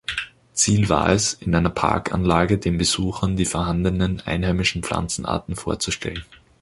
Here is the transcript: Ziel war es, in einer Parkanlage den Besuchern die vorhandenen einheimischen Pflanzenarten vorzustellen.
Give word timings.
Ziel 0.53 0.89
war 0.89 1.09
es, 1.09 1.33
in 1.33 1.53
einer 1.53 1.69
Parkanlage 1.69 2.57
den 2.57 2.79
Besuchern 2.79 3.35
die 3.35 3.45
vorhandenen 3.45 4.19
einheimischen 4.21 4.81
Pflanzenarten 4.81 5.55
vorzustellen. 5.55 6.25